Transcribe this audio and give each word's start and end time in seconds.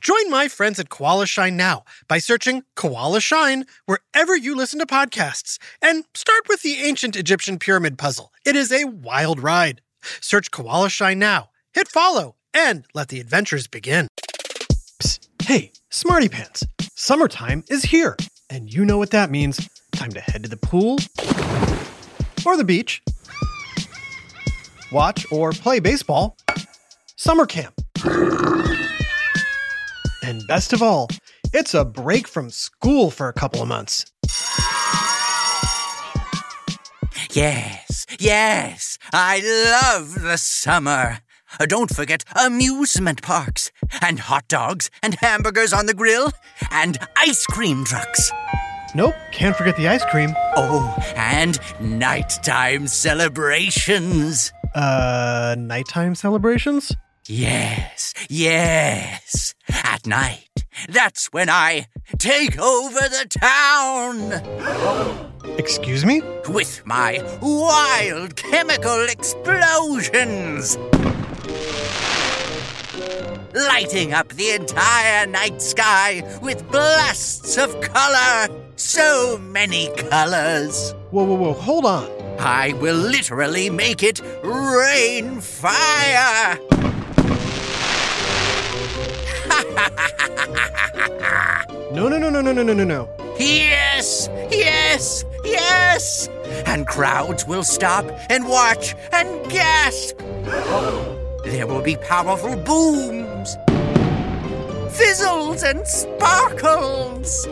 Join 0.00 0.30
my 0.30 0.48
friends 0.48 0.78
at 0.78 0.88
Koala 0.88 1.26
Shine 1.26 1.56
now 1.56 1.84
by 2.08 2.18
searching 2.18 2.62
Koala 2.76 3.20
Shine 3.20 3.64
wherever 3.86 4.36
you 4.36 4.54
listen 4.54 4.78
to 4.78 4.86
podcasts 4.86 5.58
and 5.80 6.04
start 6.14 6.48
with 6.48 6.62
the 6.62 6.82
ancient 6.82 7.16
Egyptian 7.16 7.58
pyramid 7.58 7.98
puzzle. 7.98 8.32
It 8.44 8.56
is 8.56 8.70
a 8.72 8.84
wild 8.84 9.40
ride. 9.40 9.80
Search 10.20 10.50
Koala 10.50 10.90
Shine 10.90 11.18
now, 11.18 11.50
hit 11.72 11.88
follow, 11.88 12.36
and 12.54 12.84
let 12.94 13.08
the 13.08 13.20
adventures 13.20 13.66
begin. 13.66 14.08
Psst. 15.02 15.28
Hey, 15.42 15.72
Smarty 15.90 16.28
Pants. 16.28 16.64
Summertime 16.94 17.64
is 17.68 17.84
here, 17.84 18.16
and 18.50 18.72
you 18.72 18.84
know 18.84 18.98
what 18.98 19.10
that 19.10 19.30
means. 19.30 19.68
Time 19.92 20.12
to 20.12 20.20
head 20.20 20.42
to 20.44 20.48
the 20.48 20.56
pool 20.56 20.98
or 22.46 22.56
the 22.56 22.64
beach, 22.64 23.02
watch 24.90 25.26
or 25.30 25.52
play 25.52 25.80
baseball, 25.80 26.36
summer 27.16 27.46
camp. 27.46 27.74
And 30.22 30.46
best 30.46 30.72
of 30.72 30.82
all, 30.82 31.08
it's 31.52 31.74
a 31.74 31.84
break 31.84 32.28
from 32.28 32.50
school 32.50 33.10
for 33.10 33.28
a 33.28 33.32
couple 33.32 33.60
of 33.62 33.68
months. 33.68 34.06
Yes, 37.32 38.06
yes, 38.18 38.98
I 39.12 39.40
love 39.40 40.22
the 40.22 40.36
summer. 40.36 41.18
Uh, 41.58 41.66
Don't 41.66 41.94
forget 41.94 42.24
amusement 42.42 43.22
parks, 43.22 43.70
and 44.00 44.18
hot 44.20 44.46
dogs, 44.48 44.90
and 45.02 45.14
hamburgers 45.20 45.72
on 45.72 45.86
the 45.86 45.94
grill, 45.94 46.30
and 46.70 46.98
ice 47.16 47.46
cream 47.46 47.84
trucks. 47.84 48.30
Nope, 48.94 49.14
can't 49.32 49.56
forget 49.56 49.76
the 49.76 49.88
ice 49.88 50.04
cream. 50.10 50.34
Oh, 50.56 50.94
and 51.16 51.58
nighttime 51.80 52.86
celebrations. 52.86 54.52
Uh, 54.74 55.54
nighttime 55.58 56.14
celebrations? 56.14 56.94
Yes, 57.26 58.12
yes. 58.28 59.41
At 60.02 60.08
night, 60.08 60.64
that's 60.88 61.26
when 61.26 61.48
I 61.48 61.86
take 62.18 62.58
over 62.58 62.98
the 62.98 63.28
town 63.40 64.32
Excuse 65.58 66.04
me? 66.04 66.20
with 66.48 66.84
my 66.84 67.22
wild 67.40 68.34
chemical 68.34 69.04
explosions. 69.04 70.76
Lighting 73.54 74.12
up 74.12 74.30
the 74.30 74.50
entire 74.50 75.24
night 75.28 75.62
sky 75.62 76.24
with 76.42 76.68
blasts 76.68 77.56
of 77.56 77.80
color. 77.80 78.48
So 78.74 79.38
many 79.38 79.88
colors. 79.94 80.94
Whoa, 81.12 81.22
whoa, 81.22 81.36
whoa, 81.36 81.52
hold 81.52 81.86
on. 81.86 82.10
I 82.40 82.72
will 82.80 82.96
literally 82.96 83.70
make 83.70 84.02
it 84.02 84.20
rain 84.42 85.40
fire. 85.40 86.58
No, 91.92 92.08
no, 92.08 92.16
no, 92.16 92.30
no, 92.30 92.40
no, 92.40 92.52
no, 92.52 92.62
no, 92.62 92.72
no, 92.72 92.84
no. 92.84 93.08
Yes, 93.38 94.30
yes, 94.50 95.26
yes! 95.44 96.26
And 96.64 96.86
crowds 96.86 97.46
will 97.46 97.64
stop 97.64 98.06
and 98.30 98.48
watch 98.48 98.94
and 99.12 99.28
gasp. 99.50 100.16
There 101.44 101.66
will 101.66 101.82
be 101.82 101.96
powerful 101.96 102.56
booms, 102.56 103.58
fizzles, 104.96 105.62
and 105.62 105.86
sparkles. 105.86 107.46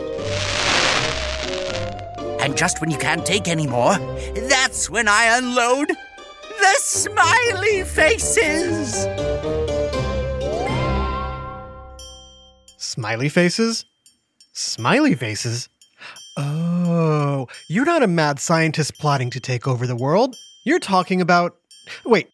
And 2.41 2.57
just 2.57 2.81
when 2.81 2.89
you 2.89 2.97
can't 2.97 3.23
take 3.23 3.47
any 3.47 3.67
more, 3.67 3.95
that's 4.49 4.89
when 4.89 5.07
I 5.07 5.37
unload 5.37 5.87
the 5.87 6.75
smiley 6.79 7.83
faces. 7.83 9.05
Smiley 12.91 13.29
faces? 13.29 13.85
Smiley 14.51 15.15
faces? 15.15 15.69
Oh, 16.35 17.47
you're 17.69 17.85
not 17.85 18.03
a 18.03 18.07
mad 18.07 18.37
scientist 18.37 18.95
plotting 18.99 19.29
to 19.29 19.39
take 19.39 19.65
over 19.65 19.87
the 19.87 19.95
world. 19.95 20.35
You're 20.65 20.77
talking 20.77 21.21
about. 21.21 21.55
Wait. 22.03 22.27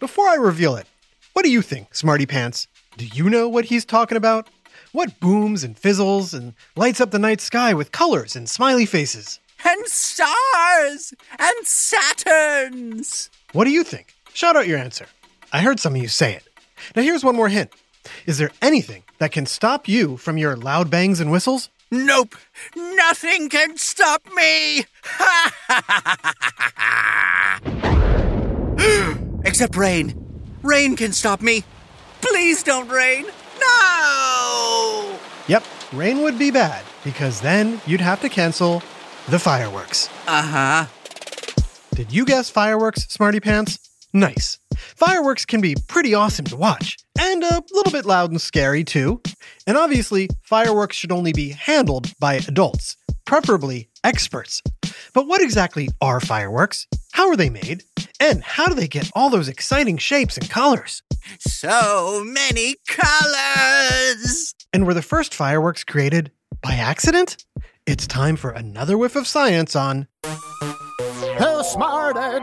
Before 0.00 0.28
I 0.28 0.34
reveal 0.34 0.76
it, 0.76 0.86
what 1.32 1.46
do 1.46 1.50
you 1.50 1.62
think, 1.62 1.94
Smarty 1.94 2.26
Pants? 2.26 2.68
Do 2.98 3.06
you 3.06 3.30
know 3.30 3.48
what 3.48 3.64
he's 3.64 3.86
talking 3.86 4.18
about? 4.18 4.50
What 4.92 5.18
booms 5.18 5.64
and 5.64 5.78
fizzles 5.78 6.34
and 6.34 6.52
lights 6.76 7.00
up 7.00 7.10
the 7.10 7.18
night 7.18 7.40
sky 7.40 7.72
with 7.72 7.92
colors 7.92 8.36
and 8.36 8.46
smiley 8.46 8.84
faces? 8.84 9.40
And 9.64 9.86
stars 9.86 11.14
and 11.38 11.64
Saturns. 11.64 13.30
What 13.54 13.64
do 13.64 13.70
you 13.70 13.82
think? 13.82 14.14
Shout 14.34 14.56
out 14.56 14.68
your 14.68 14.78
answer. 14.78 15.06
I 15.54 15.62
heard 15.62 15.80
some 15.80 15.94
of 15.94 16.02
you 16.02 16.08
say 16.08 16.34
it. 16.34 16.46
Now, 16.94 17.00
here's 17.00 17.24
one 17.24 17.34
more 17.34 17.48
hint. 17.48 17.72
Is 18.26 18.38
there 18.38 18.50
anything 18.62 19.02
that 19.18 19.32
can 19.32 19.46
stop 19.46 19.88
you 19.88 20.16
from 20.16 20.38
your 20.38 20.56
loud 20.56 20.90
bangs 20.90 21.20
and 21.20 21.30
whistles? 21.30 21.70
Nope, 21.90 22.34
nothing 22.74 23.48
can 23.48 23.76
stop 23.76 24.22
me. 24.34 24.84
Except 29.44 29.76
rain. 29.76 30.14
Rain 30.62 30.96
can 30.96 31.12
stop 31.12 31.40
me. 31.40 31.64
Please 32.20 32.62
don't 32.64 32.88
rain. 32.88 33.26
No! 33.60 35.18
Yep, 35.46 35.64
rain 35.92 36.22
would 36.22 36.38
be 36.38 36.50
bad 36.50 36.84
because 37.04 37.40
then 37.40 37.80
you'd 37.86 38.00
have 38.00 38.20
to 38.22 38.28
cancel 38.28 38.82
the 39.28 39.38
fireworks. 39.38 40.08
Uh 40.26 40.42
huh. 40.42 40.86
Did 41.94 42.12
you 42.12 42.24
guess 42.24 42.50
fireworks, 42.50 43.02
Smarty 43.08 43.40
Pants? 43.40 43.78
Nice. 44.12 44.58
Fireworks 44.76 45.44
can 45.44 45.60
be 45.60 45.76
pretty 45.88 46.14
awesome 46.14 46.44
to 46.46 46.56
watch, 46.56 46.98
and 47.26 47.42
a 47.42 47.62
little 47.72 47.92
bit 47.92 48.04
loud 48.04 48.30
and 48.30 48.40
scary 48.40 48.84
too. 48.84 49.20
And 49.66 49.76
obviously, 49.76 50.28
fireworks 50.42 50.96
should 50.96 51.12
only 51.12 51.32
be 51.32 51.50
handled 51.50 52.12
by 52.20 52.34
adults, 52.34 52.96
preferably 53.24 53.88
experts. 54.04 54.62
But 55.12 55.26
what 55.26 55.42
exactly 55.42 55.88
are 56.00 56.20
fireworks? 56.20 56.86
How 57.12 57.28
are 57.28 57.36
they 57.36 57.50
made? 57.50 57.82
And 58.20 58.44
how 58.44 58.66
do 58.66 58.74
they 58.74 58.88
get 58.88 59.10
all 59.14 59.30
those 59.30 59.48
exciting 59.48 59.98
shapes 59.98 60.38
and 60.38 60.48
colors? 60.48 61.02
So 61.40 62.22
many 62.24 62.76
colors. 62.86 64.54
And 64.72 64.86
were 64.86 64.94
the 64.94 65.02
first 65.02 65.34
fireworks 65.34 65.82
created 65.84 66.30
by 66.62 66.74
accident? 66.74 67.44
It's 67.86 68.06
time 68.06 68.36
for 68.36 68.50
another 68.50 68.96
whiff 68.96 69.16
of 69.16 69.26
science 69.26 69.74
on 69.74 70.06
Who 70.24 71.64
smarted? 71.64 72.42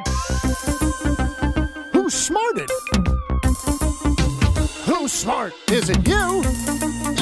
Who 1.94 2.10
smarted? 2.10 2.70
Who's 5.24 5.32
smart? 5.32 5.54
Is 5.72 5.90
it 5.90 6.06
you? 6.06 6.42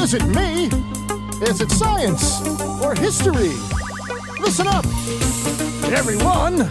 Is 0.02 0.16
it 0.16 0.26
me? 0.26 0.66
Is 1.46 1.62
it 1.62 1.70
science 1.70 2.42
or 2.82 2.96
history? 2.96 3.54
Listen 4.40 4.66
up, 4.66 4.86
everyone. 5.94 6.68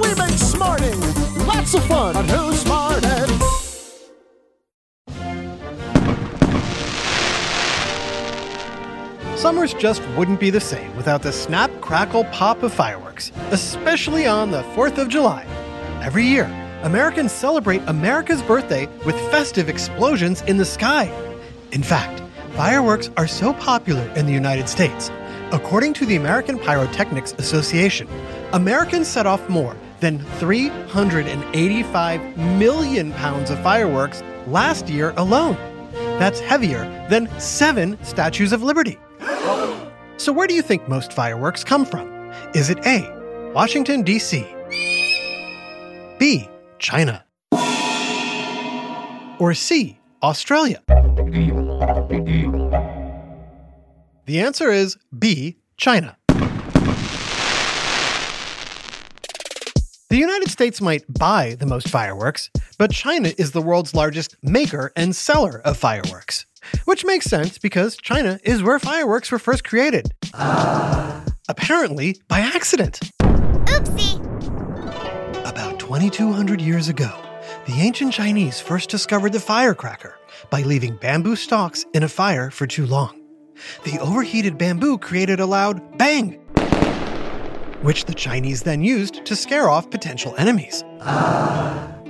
We 0.00 0.14
make 0.16 0.36
smarting 0.36 0.98
lots 1.46 1.74
of 1.74 1.84
fun 1.84 2.16
on 2.16 2.28
Who 2.28 2.52
Smarted. 2.54 3.30
Summers 9.38 9.74
just 9.74 10.02
wouldn't 10.16 10.40
be 10.40 10.50
the 10.50 10.60
same 10.60 10.96
without 10.96 11.22
the 11.22 11.32
snap, 11.32 11.70
crackle, 11.80 12.24
pop 12.24 12.64
of 12.64 12.72
fireworks, 12.72 13.30
especially 13.52 14.26
on 14.26 14.50
the 14.50 14.64
4th 14.74 14.98
of 14.98 15.08
July. 15.08 15.46
Every 16.02 16.24
year, 16.24 16.46
Americans 16.82 17.32
celebrate 17.32 17.82
America's 17.88 18.40
birthday 18.42 18.86
with 19.04 19.16
festive 19.32 19.68
explosions 19.68 20.42
in 20.42 20.58
the 20.58 20.64
sky. 20.64 21.10
In 21.72 21.82
fact, 21.82 22.22
fireworks 22.54 23.10
are 23.16 23.26
so 23.26 23.52
popular 23.54 24.08
in 24.14 24.26
the 24.26 24.32
United 24.32 24.68
States. 24.68 25.10
According 25.50 25.94
to 25.94 26.06
the 26.06 26.14
American 26.14 26.56
Pyrotechnics 26.56 27.32
Association, 27.32 28.06
Americans 28.52 29.08
set 29.08 29.26
off 29.26 29.48
more 29.48 29.76
than 29.98 30.20
385 30.38 32.36
million 32.36 33.12
pounds 33.14 33.50
of 33.50 33.58
fireworks 33.60 34.22
last 34.46 34.88
year 34.88 35.12
alone. 35.16 35.56
That's 36.20 36.38
heavier 36.38 36.84
than 37.10 37.28
seven 37.40 37.98
statues 38.04 38.52
of 38.52 38.62
liberty. 38.62 38.98
So, 40.16 40.32
where 40.32 40.46
do 40.46 40.54
you 40.54 40.62
think 40.62 40.88
most 40.88 41.12
fireworks 41.12 41.64
come 41.64 41.84
from? 41.84 42.32
Is 42.54 42.70
it 42.70 42.78
A, 42.86 43.52
Washington, 43.52 44.02
D.C., 44.02 44.46
B, 46.18 46.48
China, 46.78 47.24
or 49.38 49.54
C, 49.54 49.98
Australia? 50.22 50.82
The 54.26 54.40
answer 54.40 54.70
is 54.70 54.96
B, 55.16 55.56
China. 55.76 56.16
The 60.10 60.16
United 60.16 60.50
States 60.50 60.80
might 60.80 61.04
buy 61.18 61.56
the 61.58 61.66
most 61.66 61.88
fireworks, 61.88 62.48
but 62.78 62.90
China 62.90 63.32
is 63.36 63.52
the 63.52 63.60
world's 63.60 63.94
largest 63.94 64.36
maker 64.42 64.90
and 64.96 65.14
seller 65.14 65.60
of 65.64 65.76
fireworks. 65.76 66.46
Which 66.86 67.04
makes 67.04 67.26
sense 67.26 67.58
because 67.58 67.96
China 67.96 68.40
is 68.42 68.62
where 68.62 68.78
fireworks 68.78 69.30
were 69.30 69.38
first 69.38 69.64
created. 69.64 70.10
Apparently, 71.48 72.16
by 72.26 72.40
accident. 72.40 73.00
Oopsie. 73.20 74.17
About 75.88 76.02
2,200 76.02 76.60
years 76.60 76.88
ago, 76.90 77.10
the 77.64 77.80
ancient 77.80 78.12
Chinese 78.12 78.60
first 78.60 78.90
discovered 78.90 79.32
the 79.32 79.40
firecracker 79.40 80.18
by 80.50 80.60
leaving 80.60 80.96
bamboo 80.96 81.34
stalks 81.34 81.86
in 81.94 82.02
a 82.02 82.08
fire 82.10 82.50
for 82.50 82.66
too 82.66 82.84
long. 82.84 83.22
The 83.84 83.98
overheated 83.98 84.58
bamboo 84.58 84.98
created 84.98 85.40
a 85.40 85.46
loud 85.46 85.96
bang, 85.96 86.34
which 87.80 88.04
the 88.04 88.12
Chinese 88.12 88.64
then 88.64 88.84
used 88.84 89.24
to 89.24 89.34
scare 89.34 89.70
off 89.70 89.90
potential 89.90 90.34
enemies. 90.36 90.84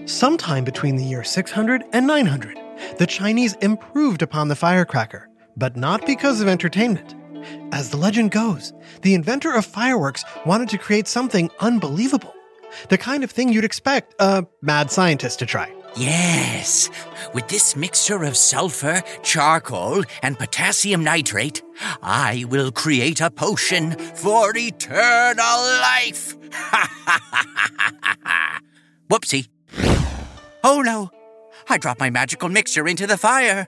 Sometime 0.06 0.64
between 0.64 0.96
the 0.96 1.04
year 1.04 1.22
600 1.22 1.84
and 1.92 2.04
900, 2.04 2.58
the 2.98 3.06
Chinese 3.06 3.54
improved 3.60 4.22
upon 4.22 4.48
the 4.48 4.56
firecracker, 4.56 5.28
but 5.56 5.76
not 5.76 6.04
because 6.04 6.40
of 6.40 6.48
entertainment. 6.48 7.14
As 7.70 7.90
the 7.90 7.96
legend 7.96 8.32
goes, 8.32 8.72
the 9.02 9.14
inventor 9.14 9.54
of 9.54 9.64
fireworks 9.64 10.24
wanted 10.44 10.68
to 10.70 10.78
create 10.78 11.06
something 11.06 11.48
unbelievable. 11.60 12.34
The 12.88 12.98
kind 12.98 13.24
of 13.24 13.30
thing 13.30 13.50
you'd 13.50 13.64
expect 13.64 14.14
a 14.18 14.46
mad 14.62 14.90
scientist 14.90 15.38
to 15.40 15.46
try. 15.46 15.72
Yes, 15.96 16.90
with 17.34 17.48
this 17.48 17.74
mixture 17.74 18.22
of 18.22 18.36
sulfur, 18.36 19.02
charcoal, 19.22 20.04
and 20.22 20.38
potassium 20.38 21.02
nitrate, 21.02 21.62
I 22.02 22.44
will 22.48 22.70
create 22.70 23.20
a 23.20 23.30
potion 23.30 23.92
for 23.92 24.56
eternal 24.56 25.60
life. 25.80 26.36
Whoopsie. 29.10 29.48
Oh 30.62 30.82
no, 30.82 31.10
I 31.68 31.78
dropped 31.78 32.00
my 32.00 32.10
magical 32.10 32.48
mixture 32.48 32.86
into 32.86 33.06
the 33.06 33.16
fire. 33.16 33.66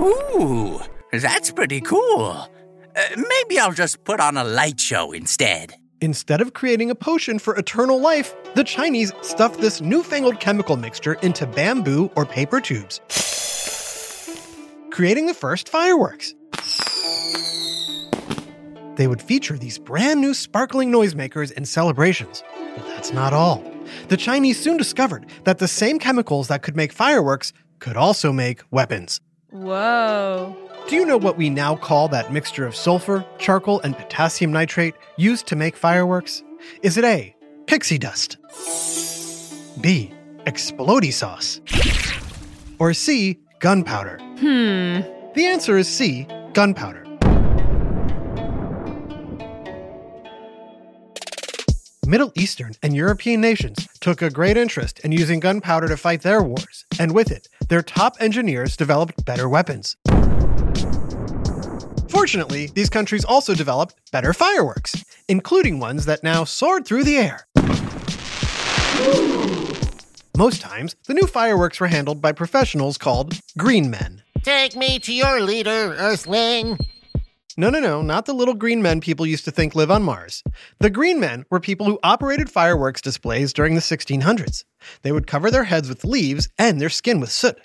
Ooh, 0.00 0.80
that's 1.12 1.50
pretty 1.50 1.80
cool. 1.80 2.48
Uh, 2.96 3.02
maybe 3.16 3.58
I'll 3.58 3.72
just 3.72 4.04
put 4.04 4.20
on 4.20 4.36
a 4.36 4.44
light 4.44 4.78
show 4.78 5.12
instead. 5.12 5.74
Instead 6.00 6.40
of 6.40 6.54
creating 6.54 6.90
a 6.90 6.94
potion 6.94 7.38
for 7.38 7.56
eternal 7.56 8.00
life, 8.00 8.34
the 8.54 8.64
Chinese 8.64 9.12
stuffed 9.22 9.60
this 9.60 9.80
newfangled 9.80 10.40
chemical 10.40 10.76
mixture 10.76 11.14
into 11.14 11.46
bamboo 11.46 12.10
or 12.16 12.26
paper 12.26 12.60
tubes, 12.60 13.00
creating 14.90 15.26
the 15.26 15.34
first 15.34 15.68
fireworks. 15.68 16.34
They 18.96 19.06
would 19.06 19.22
feature 19.22 19.58
these 19.58 19.78
brand 19.78 20.20
new 20.20 20.34
sparkling 20.34 20.90
noisemakers 20.92 21.50
in 21.52 21.64
celebrations. 21.64 22.44
But 22.76 22.86
that's 22.86 23.12
not 23.12 23.32
all. 23.32 23.62
The 24.08 24.16
Chinese 24.16 24.60
soon 24.60 24.76
discovered 24.76 25.26
that 25.44 25.58
the 25.58 25.68
same 25.68 25.98
chemicals 25.98 26.48
that 26.48 26.62
could 26.62 26.76
make 26.76 26.92
fireworks 26.92 27.52
could 27.80 27.96
also 27.96 28.32
make 28.32 28.62
weapons. 28.70 29.20
Whoa. 29.54 30.56
Do 30.88 30.96
you 30.96 31.06
know 31.06 31.16
what 31.16 31.36
we 31.36 31.48
now 31.48 31.76
call 31.76 32.08
that 32.08 32.32
mixture 32.32 32.66
of 32.66 32.74
sulfur, 32.74 33.24
charcoal, 33.38 33.78
and 33.82 33.96
potassium 33.96 34.50
nitrate 34.50 34.96
used 35.16 35.46
to 35.46 35.54
make 35.54 35.76
fireworks? 35.76 36.42
Is 36.82 36.96
it 36.96 37.04
A, 37.04 37.36
pixie 37.68 37.96
dust? 37.96 38.36
B, 39.80 40.12
explody 40.44 41.12
sauce? 41.12 41.60
Or 42.80 42.92
C, 42.94 43.38
gunpowder? 43.60 44.18
Hmm. 44.38 45.02
The 45.36 45.46
answer 45.46 45.78
is 45.78 45.86
C, 45.88 46.26
gunpowder. 46.52 47.03
Middle 52.14 52.30
Eastern 52.36 52.74
and 52.80 52.94
European 52.94 53.40
nations 53.40 53.88
took 53.98 54.22
a 54.22 54.30
great 54.30 54.56
interest 54.56 55.00
in 55.00 55.10
using 55.10 55.40
gunpowder 55.40 55.88
to 55.88 55.96
fight 55.96 56.22
their 56.22 56.40
wars, 56.44 56.84
and 56.96 57.10
with 57.10 57.32
it, 57.32 57.48
their 57.68 57.82
top 57.82 58.14
engineers 58.20 58.76
developed 58.76 59.24
better 59.24 59.48
weapons. 59.48 59.96
Fortunately, 62.08 62.68
these 62.68 62.88
countries 62.88 63.24
also 63.24 63.52
developed 63.52 63.96
better 64.12 64.32
fireworks, 64.32 65.04
including 65.26 65.80
ones 65.80 66.04
that 66.04 66.22
now 66.22 66.44
soared 66.44 66.86
through 66.86 67.02
the 67.02 67.16
air. 67.16 67.48
Most 70.38 70.60
times, 70.60 70.94
the 71.08 71.14
new 71.14 71.26
fireworks 71.26 71.80
were 71.80 71.88
handled 71.88 72.22
by 72.22 72.30
professionals 72.30 72.96
called 72.96 73.40
green 73.58 73.90
men. 73.90 74.22
Take 74.44 74.76
me 74.76 75.00
to 75.00 75.12
your 75.12 75.40
leader, 75.40 75.96
Earthling. 75.98 76.78
No, 77.56 77.70
no, 77.70 77.78
no, 77.78 78.02
not 78.02 78.26
the 78.26 78.32
little 78.32 78.54
green 78.54 78.82
men 78.82 79.00
people 79.00 79.24
used 79.24 79.44
to 79.44 79.52
think 79.52 79.76
live 79.76 79.88
on 79.88 80.02
Mars. 80.02 80.42
The 80.80 80.90
green 80.90 81.20
men 81.20 81.44
were 81.50 81.60
people 81.60 81.86
who 81.86 82.00
operated 82.02 82.50
fireworks 82.50 83.00
displays 83.00 83.52
during 83.52 83.76
the 83.76 83.80
1600s. 83.80 84.64
They 85.02 85.12
would 85.12 85.28
cover 85.28 85.52
their 85.52 85.62
heads 85.62 85.88
with 85.88 86.04
leaves 86.04 86.48
and 86.58 86.80
their 86.80 86.90
skin 86.90 87.20
with 87.20 87.30
soot. 87.30 87.56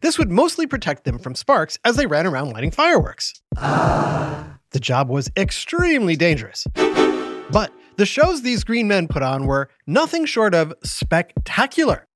This 0.00 0.18
would 0.18 0.30
mostly 0.30 0.66
protect 0.66 1.04
them 1.04 1.18
from 1.18 1.34
sparks 1.34 1.78
as 1.84 1.96
they 1.96 2.06
ran 2.06 2.26
around 2.26 2.54
lighting 2.54 2.70
fireworks. 2.70 3.34
The 3.54 4.80
job 4.80 5.10
was 5.10 5.30
extremely 5.36 6.16
dangerous. 6.16 6.66
But 6.74 7.70
the 7.96 8.06
shows 8.06 8.40
these 8.40 8.64
green 8.64 8.88
men 8.88 9.08
put 9.08 9.22
on 9.22 9.46
were 9.46 9.68
nothing 9.86 10.24
short 10.24 10.54
of 10.54 10.72
spectacular. 10.82 12.06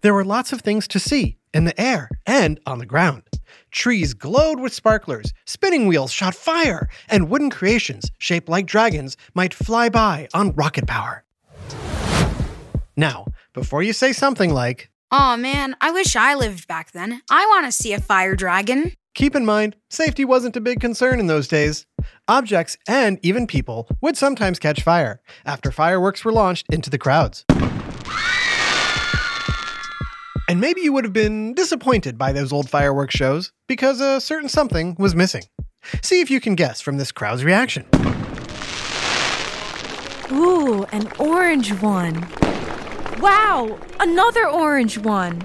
There 0.00 0.14
were 0.14 0.24
lots 0.24 0.54
of 0.54 0.62
things 0.62 0.88
to 0.88 0.98
see 0.98 1.36
in 1.52 1.64
the 1.64 1.78
air 1.78 2.08
and 2.24 2.58
on 2.64 2.78
the 2.78 2.86
ground. 2.86 3.27
Trees 3.70 4.14
glowed 4.14 4.60
with 4.60 4.72
sparklers, 4.72 5.32
spinning 5.46 5.86
wheels 5.86 6.12
shot 6.12 6.34
fire, 6.34 6.88
and 7.08 7.28
wooden 7.28 7.50
creations 7.50 8.10
shaped 8.18 8.48
like 8.48 8.66
dragons 8.66 9.16
might 9.34 9.54
fly 9.54 9.88
by 9.88 10.28
on 10.34 10.54
rocket 10.54 10.86
power. 10.86 11.24
Now, 12.96 13.26
before 13.54 13.82
you 13.82 13.92
say 13.92 14.12
something 14.12 14.52
like, 14.52 14.90
Aw 15.10 15.36
man, 15.36 15.74
I 15.80 15.90
wish 15.90 16.16
I 16.16 16.34
lived 16.34 16.66
back 16.68 16.92
then. 16.92 17.22
I 17.30 17.46
want 17.46 17.66
to 17.66 17.72
see 17.72 17.92
a 17.92 18.00
fire 18.00 18.36
dragon. 18.36 18.92
keep 19.14 19.34
in 19.34 19.44
mind, 19.44 19.74
safety 19.88 20.24
wasn't 20.24 20.56
a 20.56 20.60
big 20.60 20.80
concern 20.80 21.18
in 21.18 21.26
those 21.28 21.48
days. 21.48 21.86
Objects 22.28 22.76
and 22.86 23.18
even 23.22 23.46
people 23.46 23.88
would 24.00 24.16
sometimes 24.16 24.58
catch 24.58 24.82
fire 24.82 25.20
after 25.46 25.70
fireworks 25.72 26.24
were 26.24 26.32
launched 26.32 26.66
into 26.70 26.90
the 26.90 26.98
crowds. 26.98 27.44
And 30.48 30.62
maybe 30.62 30.80
you 30.80 30.94
would 30.94 31.04
have 31.04 31.12
been 31.12 31.52
disappointed 31.52 32.16
by 32.16 32.32
those 32.32 32.54
old 32.54 32.70
fireworks 32.70 33.14
shows 33.14 33.52
because 33.66 34.00
a 34.00 34.18
certain 34.18 34.48
something 34.48 34.96
was 34.98 35.14
missing. 35.14 35.42
See 36.00 36.22
if 36.22 36.30
you 36.30 36.40
can 36.40 36.54
guess 36.54 36.80
from 36.80 36.96
this 36.96 37.12
crowd's 37.12 37.44
reaction. 37.44 37.84
Ooh, 40.32 40.84
an 40.84 41.12
orange 41.18 41.72
one. 41.82 42.26
Wow, 43.20 43.78
another 44.00 44.48
orange 44.48 44.96
one. 44.96 45.42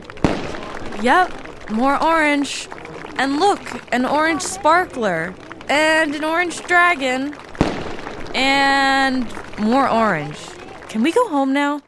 Yep, 1.01 1.69
more 1.71 2.01
orange. 2.01 2.69
And 3.17 3.41
look, 3.41 3.61
an 3.93 4.05
orange 4.05 4.41
sparkler. 4.41 5.35
And 5.67 6.15
an 6.15 6.23
orange 6.23 6.61
dragon. 6.63 7.35
And 8.33 9.27
more 9.59 9.89
orange. 9.89 10.37
Can 10.87 11.03
we 11.03 11.11
go 11.11 11.27
home 11.27 11.51
now? 11.51 11.81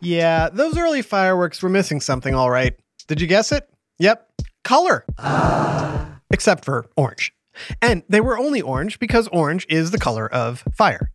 Yeah, 0.00 0.48
those 0.50 0.78
early 0.78 1.02
fireworks 1.02 1.62
were 1.62 1.68
missing 1.68 2.00
something, 2.00 2.34
all 2.34 2.50
right. 2.50 2.78
Did 3.06 3.20
you 3.20 3.26
guess 3.26 3.52
it? 3.52 3.68
Yep, 3.98 4.28
color. 4.64 5.04
Except 6.30 6.64
for 6.64 6.86
orange. 6.96 7.32
And 7.82 8.02
they 8.08 8.20
were 8.20 8.38
only 8.38 8.60
orange 8.60 8.98
because 9.00 9.28
orange 9.28 9.66
is 9.68 9.90
the 9.90 9.98
color 9.98 10.32
of 10.32 10.62
fire. 10.72 11.10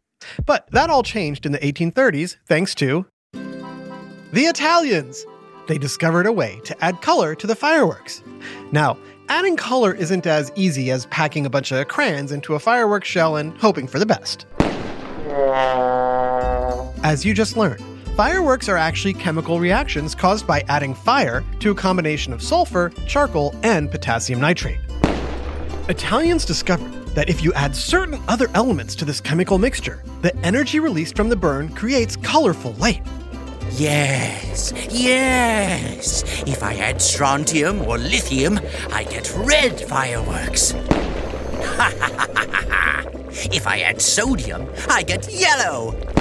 But 0.45 0.69
that 0.71 0.89
all 0.89 1.03
changed 1.03 1.45
in 1.45 1.51
the 1.51 1.59
1830s 1.59 2.37
thanks 2.47 2.75
to 2.75 3.05
the 3.33 4.43
Italians. 4.45 5.25
They 5.67 5.77
discovered 5.77 6.25
a 6.25 6.31
way 6.31 6.59
to 6.65 6.83
add 6.83 7.01
color 7.01 7.35
to 7.35 7.47
the 7.47 7.55
fireworks. 7.55 8.21
Now, 8.71 8.97
adding 9.29 9.55
color 9.55 9.93
isn't 9.93 10.27
as 10.27 10.51
easy 10.55 10.91
as 10.91 11.05
packing 11.05 11.45
a 11.45 11.49
bunch 11.49 11.71
of 11.71 11.87
crayons 11.87 12.31
into 12.33 12.55
a 12.55 12.59
fireworks 12.59 13.07
shell 13.07 13.37
and 13.37 13.57
hoping 13.59 13.87
for 13.87 13.99
the 13.99 14.05
best. 14.05 14.45
As 17.03 17.23
you 17.23 17.33
just 17.33 17.55
learned, 17.55 17.83
fireworks 18.15 18.69
are 18.69 18.77
actually 18.77 19.13
chemical 19.13 19.59
reactions 19.59 20.13
caused 20.13 20.45
by 20.45 20.63
adding 20.67 20.93
fire 20.93 21.43
to 21.59 21.71
a 21.71 21.75
combination 21.75 22.31
of 22.31 22.41
sulfur, 22.41 22.91
charcoal, 23.07 23.55
and 23.63 23.89
potassium 23.89 24.39
nitrate. 24.39 24.79
Italians 25.89 26.45
discovered 26.45 26.91
that 27.15 27.29
if 27.29 27.43
you 27.43 27.51
add 27.53 27.75
certain 27.75 28.21
other 28.27 28.47
elements 28.53 28.95
to 28.95 29.05
this 29.05 29.19
chemical 29.19 29.57
mixture, 29.57 30.03
the 30.21 30.35
energy 30.37 30.79
released 30.79 31.15
from 31.15 31.29
the 31.29 31.35
burn 31.35 31.69
creates 31.69 32.15
colorful 32.15 32.73
light. 32.73 33.01
Yes, 33.71 34.71
yes. 34.91 36.23
If 36.47 36.61
I 36.61 36.75
add 36.75 37.01
strontium 37.01 37.81
or 37.81 37.97
lithium, 37.97 38.59
I 38.91 39.03
get 39.03 39.33
red 39.35 39.79
fireworks. 39.81 40.73
if 43.51 43.65
I 43.65 43.79
add 43.79 43.99
sodium, 44.01 44.67
I 44.89 45.01
get 45.03 45.31
yellow. 45.31 46.12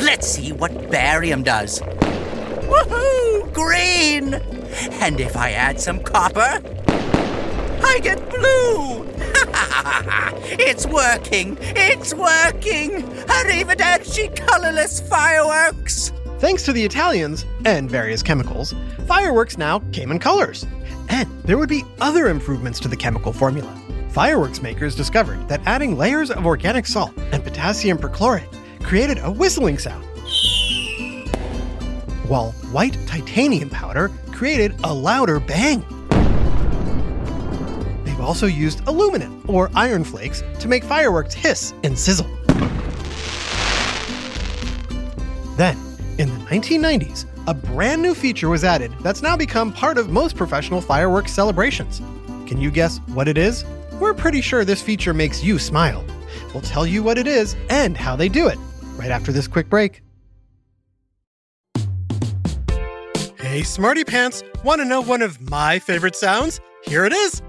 Let's 0.00 0.28
see 0.28 0.52
what 0.52 0.90
barium 0.90 1.42
does. 1.42 1.80
Woohoo! 1.80 3.52
Green! 3.52 4.34
And 5.00 5.20
if 5.20 5.36
I 5.36 5.52
add 5.52 5.80
some 5.80 6.00
copper, 6.00 6.60
I 7.82 8.00
get 8.02 8.18
blue! 8.28 9.04
it's 10.58 10.86
working! 10.86 11.56
It's 11.60 12.12
working! 12.12 13.02
Arrivederci 13.26 14.36
colorless 14.36 15.00
fireworks! 15.00 16.12
Thanks 16.38 16.62
to 16.64 16.72
the 16.72 16.84
Italians 16.84 17.46
and 17.64 17.90
various 17.90 18.22
chemicals, 18.22 18.74
fireworks 19.06 19.56
now 19.56 19.78
came 19.92 20.10
in 20.10 20.18
colors. 20.18 20.66
And 21.08 21.30
there 21.44 21.56
would 21.56 21.68
be 21.68 21.84
other 22.00 22.28
improvements 22.28 22.78
to 22.80 22.88
the 22.88 22.96
chemical 22.96 23.32
formula. 23.32 23.74
Fireworks 24.10 24.60
makers 24.60 24.94
discovered 24.94 25.48
that 25.48 25.62
adding 25.64 25.96
layers 25.96 26.30
of 26.30 26.44
organic 26.44 26.86
salt 26.86 27.12
and 27.32 27.42
potassium 27.42 27.96
perchlorate 27.96 28.52
created 28.86 29.18
a 29.18 29.28
whistling 29.28 29.78
sound, 29.78 30.04
while 32.28 32.52
white 32.70 32.96
titanium 33.08 33.68
powder 33.68 34.12
created 34.30 34.72
a 34.84 34.94
louder 34.94 35.40
bang. 35.40 35.80
They've 38.04 38.20
also 38.20 38.46
used 38.46 38.86
aluminum 38.86 39.42
or 39.48 39.70
iron 39.74 40.04
flakes 40.04 40.44
to 40.60 40.68
make 40.68 40.84
fireworks 40.84 41.34
hiss 41.34 41.74
and 41.82 41.98
sizzle. 41.98 42.28
Then, 45.56 45.76
in 46.18 46.28
the 46.28 46.44
1990s, 46.48 47.26
a 47.48 47.54
brand 47.54 48.00
new 48.00 48.14
feature 48.14 48.48
was 48.48 48.62
added 48.62 48.92
that's 49.00 49.20
now 49.20 49.36
become 49.36 49.72
part 49.72 49.98
of 49.98 50.10
most 50.10 50.36
professional 50.36 50.80
fireworks 50.80 51.32
celebrations. 51.32 52.00
Can 52.46 52.60
you 52.60 52.70
guess 52.70 52.98
what 53.14 53.26
it 53.26 53.36
is? 53.36 53.64
We're 53.94 54.14
pretty 54.14 54.42
sure 54.42 54.64
this 54.64 54.80
feature 54.80 55.12
makes 55.12 55.42
you 55.42 55.58
smile. 55.58 56.04
We'll 56.54 56.62
tell 56.62 56.86
you 56.86 57.02
what 57.02 57.18
it 57.18 57.26
is 57.26 57.56
and 57.68 57.96
how 57.96 58.14
they 58.14 58.28
do 58.28 58.46
it 58.46 58.58
right 58.96 59.10
after 59.10 59.32
this 59.32 59.46
quick 59.46 59.68
break. 59.68 60.02
Hey, 63.38 63.62
Smarty 63.62 64.04
Pants, 64.04 64.42
want 64.64 64.80
to 64.80 64.84
know 64.84 65.00
one 65.00 65.22
of 65.22 65.40
my 65.40 65.78
favorite 65.78 66.16
sounds? 66.16 66.60
Here 66.84 67.04
it 67.04 67.12
is. 67.12 67.40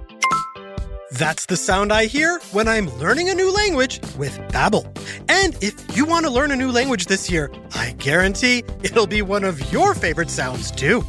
That's 1.11 1.45
the 1.45 1.57
sound 1.57 1.91
I 1.91 2.05
hear 2.05 2.39
when 2.51 2.67
I'm 2.67 2.89
learning 2.97 3.29
a 3.29 3.33
new 3.33 3.51
language 3.51 3.99
with 4.17 4.37
Babbel. 4.49 4.85
And 5.29 5.57
if 5.61 5.97
you 5.97 6.05
want 6.05 6.25
to 6.25 6.31
learn 6.31 6.51
a 6.51 6.55
new 6.55 6.71
language 6.71 7.05
this 7.05 7.31
year, 7.31 7.49
I 7.73 7.93
guarantee 7.97 8.63
it'll 8.83 9.07
be 9.07 9.21
one 9.21 9.43
of 9.43 9.71
your 9.71 9.95
favorite 9.95 10.29
sounds 10.29 10.69
too. 10.69 11.03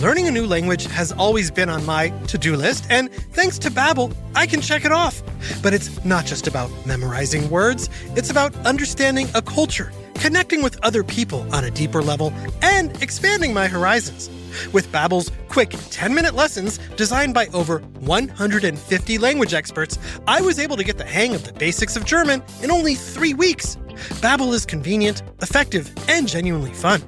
Learning 0.00 0.26
a 0.26 0.30
new 0.30 0.46
language 0.46 0.86
has 0.86 1.12
always 1.12 1.50
been 1.50 1.68
on 1.68 1.86
my 1.86 2.08
to-do 2.26 2.56
list, 2.56 2.86
and 2.90 3.12
thanks 3.12 3.58
to 3.60 3.70
Babbel, 3.70 4.14
I 4.34 4.46
can 4.46 4.60
check 4.60 4.84
it 4.84 4.90
off. 4.90 5.22
But 5.62 5.74
it's 5.74 6.04
not 6.04 6.26
just 6.26 6.48
about 6.48 6.70
memorizing 6.84 7.48
words, 7.50 7.88
it's 8.16 8.30
about 8.30 8.54
understanding 8.66 9.28
a 9.34 9.42
culture, 9.42 9.92
connecting 10.14 10.60
with 10.62 10.76
other 10.84 11.04
people 11.04 11.46
on 11.54 11.64
a 11.64 11.70
deeper 11.70 12.02
level, 12.02 12.32
and 12.62 13.00
expanding 13.00 13.54
my 13.54 13.68
horizons. 13.68 14.28
With 14.72 14.90
Babbel's 14.90 15.30
quick 15.48 15.70
10-minute 15.70 16.34
lessons 16.34 16.78
designed 16.96 17.32
by 17.32 17.46
over 17.54 17.78
150 18.00 19.18
language 19.18 19.54
experts, 19.54 19.98
I 20.26 20.40
was 20.40 20.58
able 20.58 20.76
to 20.76 20.84
get 20.84 20.98
the 20.98 21.04
hang 21.04 21.34
of 21.34 21.44
the 21.44 21.52
basics 21.52 21.96
of 21.96 22.04
German 22.04 22.42
in 22.60 22.72
only 22.72 22.96
3 22.96 23.34
weeks. 23.34 23.76
Babbel 24.20 24.52
is 24.52 24.66
convenient, 24.66 25.22
effective, 25.40 25.92
and 26.08 26.26
genuinely 26.26 26.72
fun. 26.72 27.02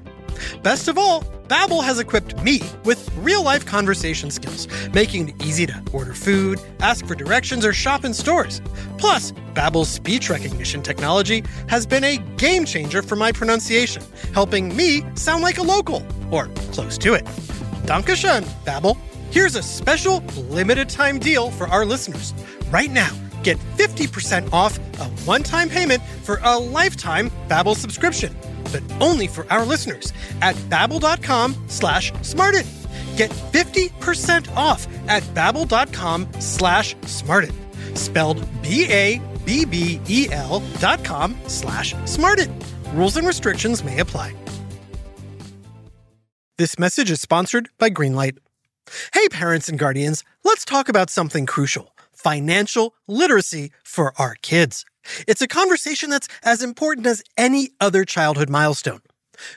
Best 0.63 0.89
of 0.89 0.97
all, 0.97 1.25
Babbel 1.49 1.85
has 1.85 1.99
equipped 1.99 2.43
me 2.43 2.63
with 2.85 3.15
real-life 3.19 3.67
conversation 3.67 4.31
skills, 4.31 4.67
making 4.95 5.29
it 5.29 5.45
easy 5.45 5.67
to 5.67 5.83
order 5.93 6.15
food, 6.15 6.59
ask 6.81 7.07
for 7.07 7.15
directions, 7.15 7.67
or 7.67 7.75
shop 7.75 8.07
in 8.07 8.15
stores. 8.15 8.63
Plus, 8.97 9.33
Babbel's 9.53 9.91
speech 9.91 10.31
recognition 10.31 10.83
technology 10.83 11.45
has 11.69 11.87
been 11.87 12.03
a 12.03 12.17
game 12.39 12.65
changer 12.65 13.03
for 13.03 13.15
my 13.15 13.31
pronunciation, 13.31 14.03
helping 14.33 14.75
me 14.75 15.05
sound 15.17 15.43
like 15.43 15.59
a 15.59 15.63
local, 15.63 16.03
or 16.31 16.47
close 16.73 16.97
to 16.97 17.13
it. 17.13 17.27
Dankeschön, 17.85 18.43
Babbel. 18.65 18.97
Here's 19.31 19.55
a 19.55 19.63
special 19.63 20.21
limited 20.49 20.89
time 20.89 21.19
deal 21.19 21.51
for 21.51 21.67
our 21.67 21.85
listeners. 21.85 22.33
Right 22.71 22.91
now, 22.91 23.11
get 23.43 23.59
50% 23.77 24.51
off 24.51 24.79
a 24.99 25.05
one-time 25.27 25.69
payment 25.69 26.03
for 26.23 26.41
a 26.43 26.59
lifetime 26.59 27.31
Babbel 27.49 27.77
subscription 27.77 28.35
but 28.75 28.83
only 29.01 29.29
for 29.29 29.51
our 29.53 29.65
listeners 29.65 30.13
at 30.43 30.57
babbel.com 30.69 31.55
slash 31.69 32.13
smarted. 32.23 32.67
Get 33.17 33.31
50% 33.31 34.55
off 34.57 34.87
at 35.09 35.23
babbel.com 35.35 36.27
slash 36.41 36.97
smarted. 37.07 37.55
Spelled 37.95 38.45
B-A-B-B-E-L 38.63 40.63
dot 40.81 41.05
com 41.05 41.37
slash 41.47 41.95
smarted. 42.07 42.51
Rules 42.93 43.17
and 43.17 43.27
restrictions 43.27 43.85
may 43.85 44.01
apply. 44.01 44.35
This 46.59 46.79
message 46.79 47.11
is 47.11 47.21
sponsored 47.21 47.69
by 47.79 47.91
Greenlight. 47.91 48.39
Hey, 49.13 49.29
parents 49.29 49.69
and 49.69 49.79
guardians, 49.79 50.23
let's 50.45 50.65
talk 50.65 50.89
about 50.89 51.11
something 51.11 51.47
crucial 51.47 51.93
financial 52.13 52.95
literacy 53.07 53.71
for 53.85 54.15
our 54.19 54.37
kids. 54.41 54.87
It's 55.27 55.43
a 55.43 55.49
conversation 55.49 56.11
that's 56.11 56.29
as 56.43 56.63
important 56.63 57.07
as 57.07 57.23
any 57.37 57.71
other 57.81 58.05
childhood 58.05 58.51
milestone. 58.51 59.01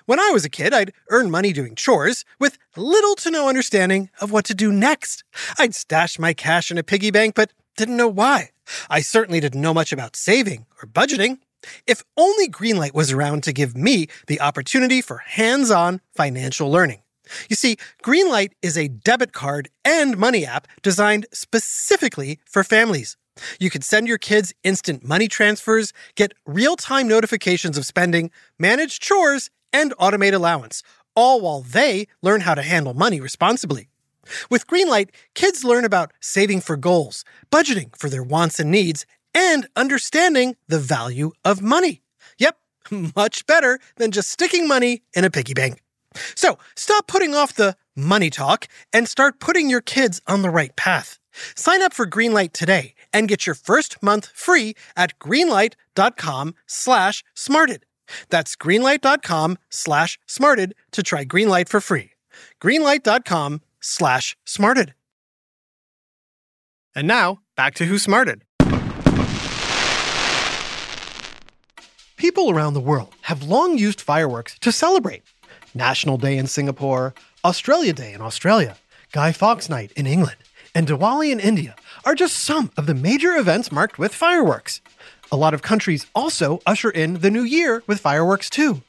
When 0.05 0.19
I 0.19 0.31
was 0.31 0.45
a 0.45 0.49
kid, 0.49 0.73
I'd 0.73 0.93
earn 1.09 1.29
money 1.29 1.53
doing 1.53 1.75
chores 1.75 2.25
with 2.39 2.57
little 2.75 3.15
to 3.15 3.31
no 3.31 3.47
understanding 3.47 4.09
of 4.19 4.31
what 4.31 4.45
to 4.45 4.55
do 4.55 4.71
next. 4.71 5.23
I'd 5.57 5.75
stash 5.75 6.17
my 6.17 6.33
cash 6.33 6.71
in 6.71 6.77
a 6.77 6.83
piggy 6.83 7.11
bank, 7.11 7.35
but 7.35 7.51
didn't 7.75 7.97
know 7.97 8.07
why. 8.07 8.51
I 8.89 9.01
certainly 9.01 9.39
didn't 9.39 9.61
know 9.61 9.73
much 9.73 9.93
about 9.93 10.15
saving 10.15 10.65
or 10.81 10.87
budgeting. 10.87 11.39
If 11.85 12.03
only 12.15 12.47
Greenlight 12.47 12.93
was 12.93 13.11
around 13.11 13.43
to 13.43 13.53
give 13.53 13.75
me 13.75 14.07
the 14.27 14.41
opportunity 14.41 15.01
for 15.01 15.17
hands 15.17 15.71
on 15.71 16.01
financial 16.15 16.71
learning. 16.71 17.01
You 17.49 17.55
see, 17.55 17.77
Greenlight 18.03 18.51
is 18.61 18.77
a 18.77 18.87
debit 18.87 19.33
card 19.33 19.69
and 19.83 20.17
money 20.17 20.45
app 20.45 20.67
designed 20.81 21.25
specifically 21.33 22.39
for 22.45 22.63
families. 22.63 23.17
You 23.59 23.69
can 23.69 23.81
send 23.81 24.07
your 24.07 24.17
kids 24.17 24.53
instant 24.63 25.03
money 25.03 25.27
transfers, 25.27 25.93
get 26.15 26.33
real 26.45 26.75
time 26.75 27.07
notifications 27.07 27.77
of 27.77 27.85
spending, 27.85 28.31
manage 28.57 28.99
chores, 28.99 29.49
and 29.73 29.93
automate 29.97 30.33
allowance, 30.33 30.83
all 31.15 31.41
while 31.41 31.61
they 31.61 32.07
learn 32.21 32.41
how 32.41 32.55
to 32.55 32.61
handle 32.61 32.93
money 32.93 33.19
responsibly. 33.19 33.89
With 34.49 34.67
Greenlight, 34.67 35.09
kids 35.35 35.63
learn 35.63 35.85
about 35.85 36.11
saving 36.19 36.61
for 36.61 36.77
goals, 36.77 37.23
budgeting 37.51 37.95
for 37.97 38.09
their 38.09 38.23
wants 38.23 38.59
and 38.59 38.71
needs, 38.71 39.05
and 39.33 39.67
understanding 39.75 40.55
the 40.67 40.79
value 40.79 41.31
of 41.45 41.61
money. 41.61 42.01
Yep, 42.39 42.57
much 43.15 43.45
better 43.45 43.79
than 43.97 44.11
just 44.11 44.29
sticking 44.29 44.67
money 44.67 45.03
in 45.13 45.23
a 45.23 45.29
piggy 45.29 45.53
bank. 45.53 45.81
So 46.35 46.57
stop 46.75 47.07
putting 47.07 47.35
off 47.35 47.53
the 47.53 47.75
money 47.95 48.29
talk 48.29 48.67
and 48.91 49.07
start 49.07 49.39
putting 49.39 49.69
your 49.69 49.81
kids 49.81 50.21
on 50.27 50.41
the 50.41 50.49
right 50.49 50.75
path. 50.75 51.19
Sign 51.55 51.81
up 51.83 51.93
for 51.93 52.07
Greenlight 52.07 52.51
today 52.53 52.95
and 53.17 53.27
get 53.27 53.45
your 53.45 53.55
first 53.55 54.01
month 54.03 54.27
free 54.33 54.75
at 54.95 55.17
greenlight.com 55.19 56.53
slash 56.67 57.23
smarted. 57.33 57.85
That's 58.29 58.55
greenlight.com 58.55 59.57
slash 59.69 60.19
smarted 60.27 60.75
to 60.91 61.03
try 61.03 61.25
Greenlight 61.25 61.67
for 61.67 61.81
free. 61.81 62.11
Greenlight.com 62.61 63.61
slash 63.81 64.37
smarted. 64.45 64.93
And 66.95 67.07
now, 67.07 67.41
back 67.55 67.73
to 67.75 67.85
Who 67.85 67.97
Smarted. 67.97 68.43
People 72.15 72.49
around 72.49 72.73
the 72.73 72.81
world 72.81 73.13
have 73.21 73.43
long 73.43 73.77
used 73.77 74.01
fireworks 74.01 74.57
to 74.59 74.71
celebrate. 74.71 75.21
National 75.75 76.17
Day 76.17 76.37
in 76.37 76.47
Singapore, 76.47 77.13
Australia 77.45 77.93
Day 77.93 78.13
in 78.13 78.21
Australia, 78.21 78.77
Guy 79.11 79.31
Fawkes 79.31 79.69
Night 79.69 79.91
in 79.95 80.07
England, 80.07 80.37
and 80.77 80.87
Diwali 80.87 81.31
in 81.31 81.39
India 81.39 81.75
are 82.05 82.13
just 82.13 82.35
some 82.35 82.69
of 82.77 82.85
the 82.85 82.93
major 82.93 83.31
events 83.35 83.71
marked 83.71 83.97
with 83.97 84.13
fireworks. 84.13 84.79
A 85.31 85.35
lot 85.35 85.55
of 85.55 85.63
countries 85.63 86.05
also 86.13 86.61
usher 86.67 86.91
in 86.91 87.21
the 87.21 87.31
new 87.31 87.41
year 87.41 87.81
with 87.87 87.99
fireworks 87.99 88.47
too. 88.47 88.83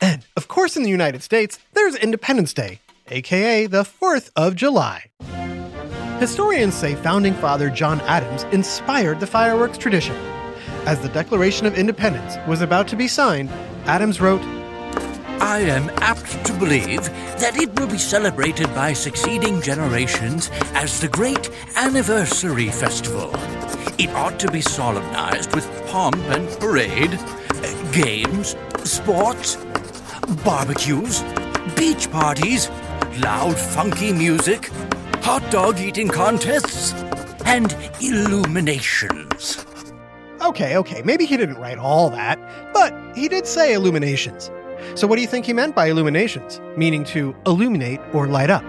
And 0.00 0.24
of 0.36 0.48
course, 0.48 0.76
in 0.76 0.82
the 0.82 0.90
United 0.90 1.22
States, 1.22 1.60
there's 1.72 1.94
Independence 1.94 2.52
Day, 2.52 2.80
aka 3.06 3.66
the 3.66 3.84
4th 3.84 4.32
of 4.34 4.56
July. 4.56 5.04
Historians 6.18 6.74
say 6.74 6.96
founding 6.96 7.34
father 7.34 7.70
John 7.70 8.00
Adams 8.00 8.42
inspired 8.52 9.20
the 9.20 9.26
fireworks 9.28 9.78
tradition. 9.78 10.16
As 10.84 10.98
the 10.98 11.10
Declaration 11.10 11.64
of 11.64 11.78
Independence 11.78 12.38
was 12.48 12.60
about 12.60 12.88
to 12.88 12.96
be 12.96 13.06
signed, 13.06 13.50
Adams 13.84 14.20
wrote, 14.20 14.42
I 15.40 15.60
am 15.60 15.88
apt 15.96 16.44
to 16.44 16.52
believe 16.52 17.02
that 17.40 17.56
it 17.56 17.80
will 17.80 17.86
be 17.86 17.96
celebrated 17.96 18.66
by 18.74 18.92
succeeding 18.92 19.62
generations 19.62 20.50
as 20.74 21.00
the 21.00 21.08
great 21.08 21.48
anniversary 21.76 22.68
festival. 22.68 23.30
It 23.98 24.10
ought 24.10 24.38
to 24.40 24.50
be 24.50 24.60
solemnized 24.60 25.54
with 25.54 25.66
pomp 25.88 26.16
and 26.28 26.46
parade, 26.60 27.18
games, 27.90 28.54
sports, 28.84 29.56
barbecues, 30.44 31.22
beach 31.74 32.10
parties, 32.10 32.68
loud, 33.20 33.56
funky 33.56 34.12
music, 34.12 34.70
hot 35.22 35.42
dog 35.50 35.80
eating 35.80 36.08
contests, 36.08 36.92
and 37.46 37.74
illuminations. 38.02 39.64
Okay, 40.42 40.76
okay, 40.76 41.00
maybe 41.02 41.24
he 41.24 41.38
didn't 41.38 41.56
write 41.56 41.78
all 41.78 42.10
that, 42.10 42.38
but 42.74 42.94
he 43.16 43.26
did 43.26 43.46
say 43.46 43.72
illuminations. 43.72 44.50
So, 44.94 45.06
what 45.06 45.16
do 45.16 45.22
you 45.22 45.28
think 45.28 45.46
he 45.46 45.52
meant 45.52 45.74
by 45.74 45.86
illuminations? 45.86 46.60
Meaning 46.76 47.04
to 47.04 47.34
illuminate 47.46 48.00
or 48.12 48.26
light 48.26 48.50
up. 48.50 48.64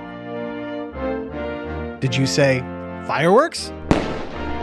Did 1.99 2.15
you 2.15 2.25
say 2.25 2.59
fireworks? 3.07 3.71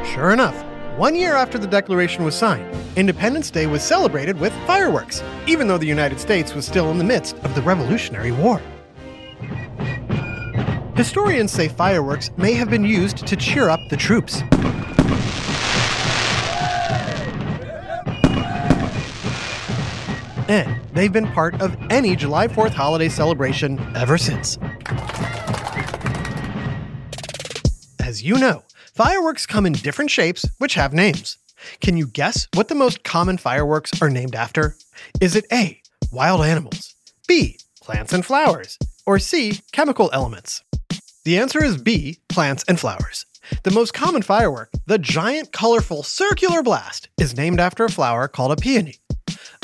Sure 0.05 0.33
enough, 0.33 0.57
one 0.97 1.15
year 1.15 1.35
after 1.35 1.59
the 1.59 1.67
Declaration 1.67 2.25
was 2.25 2.35
signed, 2.35 2.75
Independence 2.97 3.51
Day 3.51 3.67
was 3.67 3.83
celebrated 3.83 4.41
with 4.41 4.53
fireworks, 4.67 5.23
even 5.47 5.69
though 5.69 5.79
the 5.79 5.87
United 5.87 6.19
States 6.19 6.55
was 6.55 6.67
still 6.67 6.91
in 6.91 6.99
the 6.99 7.05
midst 7.05 7.37
of 7.39 7.55
the 7.55 7.63
Revolutionary 7.63 8.33
War. 8.33 8.61
Historians 10.97 11.53
say 11.53 11.69
fireworks 11.69 12.33
may 12.37 12.53
have 12.55 12.71
been 12.71 12.85
used 12.85 13.25
to 13.27 13.37
cheer 13.37 13.69
up 13.69 13.79
the 13.91 13.97
troops. 13.97 14.43
And 20.49 20.81
they've 20.95 21.13
been 21.13 21.29
part 21.29 21.61
of 21.61 21.77
any 21.91 22.17
July 22.17 22.49
4th 22.49 22.73
holiday 22.73 23.11
celebration 23.11 23.79
ever 23.95 24.17
since. 24.17 24.59
As 28.01 28.23
you 28.23 28.39
know, 28.39 28.63
fireworks 28.95 29.45
come 29.45 29.67
in 29.67 29.75
different 29.75 30.11
shapes 30.11 30.47
which 30.57 30.75
have 30.75 30.95
names. 30.95 31.37
Can 31.81 31.99
you 31.99 32.07
guess 32.07 32.49
what 32.55 32.69
the 32.69 32.75
most 32.75 33.05
common 33.05 33.37
fireworks 33.37 34.01
are 34.01 34.09
named 34.09 34.35
after? 34.35 34.77
Is 35.21 35.37
it 35.37 35.45
A, 35.53 35.83
wild 36.11 36.43
animals, 36.43 36.95
B, 37.27 37.59
plants 37.83 38.15
and 38.15 38.25
flowers, 38.25 38.79
or 39.05 39.19
C, 39.19 39.61
chemical 39.73 40.09
elements? 40.15 40.63
The 41.25 41.37
answer 41.39 41.63
is 41.63 41.77
B, 41.77 42.21
plants 42.29 42.65
and 42.67 42.81
flowers. 42.81 43.27
The 43.65 43.71
most 43.71 43.93
common 43.93 44.23
firework, 44.23 44.71
the 44.87 44.99
giant 44.99 45.53
colorful 45.53 46.03
circular 46.03 46.63
blast, 46.63 47.11
is 47.21 47.37
named 47.37 47.61
after 47.61 47.85
a 47.85 47.91
flower 47.91 48.29
called 48.29 48.53
a 48.53 48.57
peony. 48.57 48.97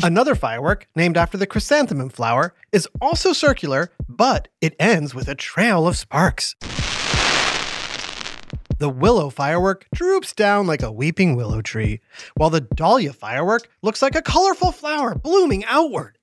Another 0.03 0.35
firework, 0.35 0.87
named 0.95 1.17
after 1.17 1.39
the 1.39 1.47
chrysanthemum 1.47 2.11
flower, 2.11 2.55
is 2.73 2.89
also 3.01 3.33
circular, 3.33 3.91
but 4.09 4.49
it 4.61 4.75
ends 4.79 5.15
with 5.15 5.29
a 5.29 5.35
trail 5.35 5.87
of 5.87 5.97
sparks. 5.97 6.55
The 8.79 8.89
willow 8.89 9.31
firework 9.31 9.87
droops 9.95 10.33
down 10.33 10.67
like 10.67 10.83
a 10.83 10.93
weeping 10.93 11.37
willow 11.37 11.63
tree, 11.63 12.01
while 12.37 12.51
the 12.51 12.61
dahlia 12.61 13.13
firework 13.13 13.69
looks 13.83 14.03
like 14.03 14.17
a 14.17 14.23
colorful 14.23 14.73
flower 14.73 15.15
blooming 15.15 15.65
outward. 15.67 16.19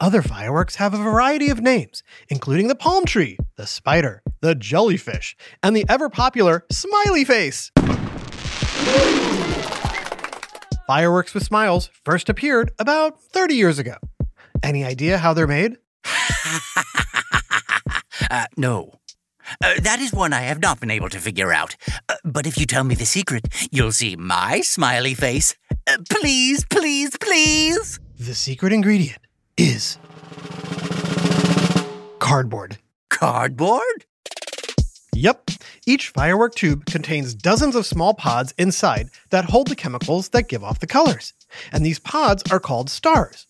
Other 0.00 0.22
fireworks 0.22 0.76
have 0.76 0.94
a 0.94 0.98
variety 0.98 1.48
of 1.50 1.60
names, 1.60 2.02
including 2.28 2.66
the 2.66 2.74
palm 2.74 3.04
tree, 3.04 3.38
the 3.56 3.66
spider, 3.66 4.22
the 4.40 4.56
jellyfish, 4.56 5.36
and 5.62 5.76
the 5.76 5.84
ever 5.88 6.08
popular 6.08 6.64
smiley 6.72 7.24
face. 7.24 7.70
Fireworks 10.92 11.32
with 11.32 11.42
smiles 11.42 11.88
first 12.04 12.28
appeared 12.28 12.70
about 12.78 13.18
30 13.18 13.54
years 13.54 13.78
ago. 13.78 13.96
Any 14.62 14.84
idea 14.84 15.16
how 15.16 15.32
they're 15.32 15.46
made? 15.46 15.78
Uh, 18.30 18.46
no. 18.56 18.94
Uh, 19.62 19.74
that 19.80 19.98
is 20.00 20.12
one 20.12 20.32
I 20.32 20.42
have 20.42 20.60
not 20.60 20.80
been 20.80 20.90
able 20.90 21.10
to 21.10 21.18
figure 21.18 21.52
out. 21.52 21.76
Uh, 22.08 22.14
but 22.24 22.46
if 22.46 22.56
you 22.56 22.64
tell 22.64 22.82
me 22.82 22.94
the 22.94 23.04
secret, 23.04 23.46
you'll 23.70 23.92
see 23.92 24.16
my 24.16 24.62
smiley 24.62 25.12
face. 25.12 25.54
Uh, 25.86 25.98
please, 26.08 26.64
please, 26.64 27.14
please. 27.18 28.00
The 28.18 28.34
secret 28.34 28.72
ingredient 28.72 29.18
is 29.58 29.98
cardboard. 32.20 32.78
Cardboard? 33.10 34.06
Yep, 35.14 35.50
each 35.86 36.08
firework 36.08 36.54
tube 36.54 36.86
contains 36.86 37.34
dozens 37.34 37.76
of 37.76 37.84
small 37.84 38.14
pods 38.14 38.54
inside 38.56 39.10
that 39.30 39.44
hold 39.44 39.68
the 39.68 39.76
chemicals 39.76 40.30
that 40.30 40.48
give 40.48 40.64
off 40.64 40.80
the 40.80 40.86
colors. 40.86 41.34
And 41.70 41.84
these 41.84 41.98
pods 41.98 42.42
are 42.50 42.60
called 42.60 42.88
stars. 42.88 43.46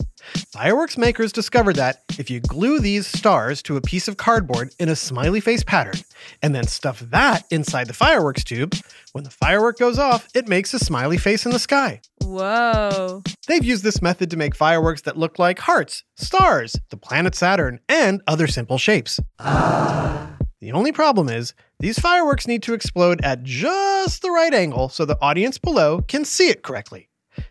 Fireworks 0.53 0.99
makers 0.99 1.33
discovered 1.33 1.77
that 1.77 2.03
if 2.19 2.31
you 2.31 2.41
glue 2.41 2.81
these 2.81 3.07
stars 3.07 3.63
to 3.63 3.77
a 3.77 3.81
piece 3.81 4.09
of 4.09 4.17
cardboard 4.17 4.71
in 4.79 4.89
a 4.89 4.97
smiley 4.97 5.41
face 5.41 5.65
pattern, 5.65 6.01
and 6.43 6.55
then 6.55 6.67
stuff 6.67 7.01
that 7.01 7.45
inside 7.51 7.87
the 7.87 7.93
fireworks 7.93 8.45
tube, 8.45 8.75
when 9.13 9.25
the 9.25 9.31
firework 9.31 9.79
goes 9.79 9.99
off, 9.99 10.29
it 10.35 10.49
makes 10.49 10.75
a 10.75 10.79
smiley 10.79 11.19
face 11.19 11.45
in 11.45 11.53
the 11.53 11.59
sky. 11.59 12.01
Whoa. 12.23 13.23
They've 13.47 13.65
used 13.65 13.85
this 13.85 14.03
method 14.03 14.31
to 14.31 14.37
make 14.37 14.55
fireworks 14.55 15.03
that 15.03 15.19
look 15.19 15.39
like 15.39 15.59
hearts, 15.59 16.05
stars, 16.17 16.77
the 16.91 16.97
planet 16.97 17.35
Saturn, 17.35 17.81
and 17.89 18.23
other 18.27 18.47
simple 18.47 18.79
shapes. 18.79 19.19
Ah. 19.39 20.32
The 20.63 20.71
only 20.71 20.93
problem 20.93 21.29
is, 21.29 21.55
these 21.81 21.99
fireworks 21.99 22.47
need 22.47 22.63
to 22.63 22.73
explode 22.73 23.21
at 23.25 23.43
just 23.43 24.23
the 24.23 24.31
right 24.31 24.55
angle 24.55 24.89
so 24.89 25.05
the 25.05 25.21
audience 25.21 25.59
below 25.59 26.03
can 26.03 26.25
see 26.25 26.51
it 26.51 26.63
correctly. 26.63 27.09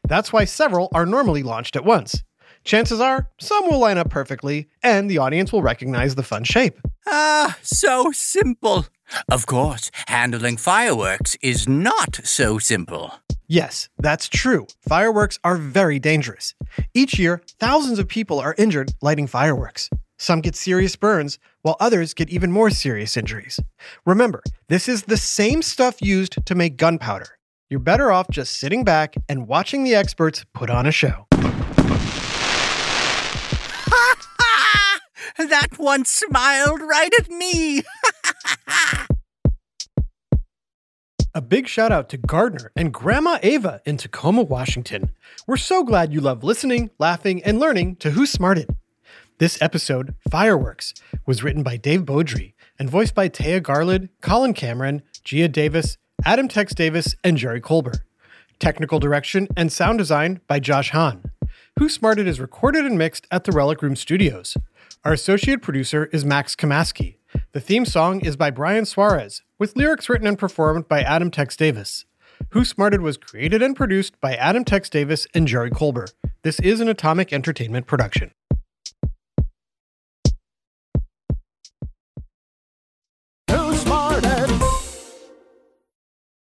That's 0.08 0.32
why 0.32 0.46
several 0.46 0.88
are 0.94 1.06
normally 1.06 1.44
launched 1.44 1.76
at 1.76 1.84
once. 1.84 2.24
Chances 2.64 3.02
are, 3.02 3.28
some 3.38 3.68
will 3.68 3.80
line 3.80 3.98
up 3.98 4.10
perfectly, 4.10 4.70
and 4.82 5.12
the 5.12 5.18
audience 5.18 5.52
will 5.52 5.62
recognize 5.62 6.16
the 6.16 6.24
fun 6.24 6.46
shape. 6.46 6.80
Ah, 7.06 7.58
so 7.62 8.14
simple. 8.14 8.86
Of 9.30 9.46
course, 9.46 9.92
handling 10.08 10.56
fireworks 10.56 11.36
is 11.42 11.68
not 11.68 12.22
so 12.24 12.60
simple. 12.60 13.16
Yes, 13.46 13.90
that's 13.98 14.30
true. 14.30 14.68
Fireworks 14.88 15.38
are 15.44 15.58
very 15.58 16.00
dangerous. 16.00 16.54
Each 16.94 17.20
year, 17.20 17.42
thousands 17.60 18.00
of 18.00 18.08
people 18.08 18.40
are 18.40 18.56
injured 18.58 18.94
lighting 19.02 19.28
fireworks. 19.28 19.90
Some 20.22 20.42
get 20.42 20.56
serious 20.56 20.96
burns, 20.96 21.40
while 21.64 21.78
others 21.80 22.14
get 22.14 22.30
even 22.30 22.52
more 22.52 22.70
serious 22.70 23.18
injuries. 23.18 23.60
Remember, 24.06 24.44
this 24.68 24.88
is 24.88 25.02
the 25.02 25.18
same 25.18 25.64
stuff 25.64 26.00
used 26.00 26.46
to 26.46 26.54
make 26.54 26.78
gunpowder. 26.78 27.40
You're 27.72 27.80
better 27.80 28.12
off 28.12 28.30
just 28.30 28.60
sitting 28.60 28.84
back 28.84 29.16
and 29.28 29.48
watching 29.48 29.84
the 29.84 29.96
experts 29.96 30.46
put 30.54 30.70
on 30.70 30.86
a 30.86 30.92
show. 30.92 31.26
that 35.40 35.70
one 35.78 36.06
smiled 36.06 36.82
right 36.82 37.12
at 37.20 37.28
me. 37.32 37.82
A 41.34 41.42
big 41.42 41.68
shout 41.68 41.92
out 41.92 42.10
to 42.10 42.18
Gardner 42.18 42.72
and 42.76 42.94
Grandma 42.94 43.40
Ava 43.42 43.82
in 43.86 43.98
Tacoma, 43.98 44.44
Washington. 44.44 45.10
We're 45.48 45.58
so 45.58 45.84
glad 45.84 46.14
you 46.14 46.22
love 46.22 46.44
listening, 46.44 46.92
laughing, 47.00 47.42
and 47.44 47.58
learning 47.58 47.96
to 47.96 48.12
Who 48.12 48.28
Smarted. 48.28 48.70
This 49.42 49.60
episode, 49.60 50.14
Fireworks, 50.30 50.94
was 51.26 51.44
written 51.44 51.64
by 51.64 51.76
Dave 51.76 52.02
Beaudry 52.02 52.54
and 52.78 52.88
voiced 52.88 53.16
by 53.16 53.28
Taya 53.28 53.60
Garland, 53.60 54.10
Colin 54.22 54.54
Cameron, 54.54 55.02
Gia 55.24 55.48
Davis, 55.48 55.98
Adam 56.24 56.48
Tex 56.48 56.76
Davis, 56.76 57.16
and 57.24 57.38
Jerry 57.38 57.60
Colbert. 57.60 58.04
Technical 58.60 59.00
direction 59.00 59.48
and 59.58 59.74
sound 59.74 59.98
design 59.98 60.42
by 60.46 60.60
Josh 60.60 60.92
Hahn. 60.92 61.24
Who 61.80 61.90
Smarted 61.90 62.28
is 62.28 62.40
recorded 62.40 62.86
and 62.86 63.00
mixed 63.00 63.26
at 63.32 63.46
the 63.46 63.52
Relic 63.52 63.82
Room 63.82 63.96
Studios. 63.96 64.58
Our 65.04 65.14
associate 65.14 65.64
producer 65.64 66.06
is 66.14 66.24
Max 66.24 66.56
Kamaski. 66.56 67.16
The 67.54 67.60
theme 67.60 67.86
song 67.86 68.20
is 68.20 68.36
by 68.36 68.52
Brian 68.52 68.86
Suarez, 68.86 69.42
with 69.58 69.76
lyrics 69.76 70.08
written 70.08 70.28
and 70.28 70.38
performed 70.38 70.88
by 70.88 71.02
Adam 71.02 71.32
Tex 71.32 71.56
Davis. 71.56 72.06
Who 72.52 72.64
Smarted 72.64 73.02
was 73.02 73.18
created 73.18 73.64
and 73.64 73.76
produced 73.76 74.22
by 74.22 74.36
Adam 74.36 74.66
Tex 74.66 74.88
Davis 74.88 75.26
and 75.34 75.48
Jerry 75.48 75.72
Colbert. 75.72 76.14
This 76.44 76.60
is 76.60 76.80
an 76.80 76.90
Atomic 76.90 77.34
Entertainment 77.34 77.88
production. 77.88 78.34